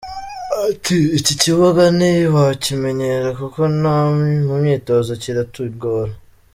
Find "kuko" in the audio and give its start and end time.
3.39-3.61